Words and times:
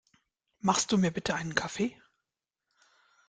Machst 0.61 0.91
du 0.91 0.97
mir 0.97 1.11
bitte 1.11 1.35
einen 1.35 1.53
Kaffee? 1.53 1.95